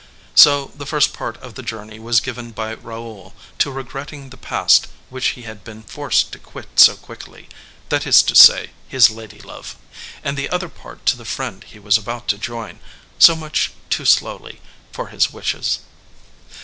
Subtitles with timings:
[0.33, 4.87] So the first part of the journey was given by Raoul to regretting the past
[5.11, 7.47] which he had been forced to quit so quickly,
[7.89, 9.75] that is to say, his lady love;
[10.23, 12.79] and the other part to the friend he was about to join,
[13.19, 14.59] so much too slowly
[14.91, 15.77] for his wishes.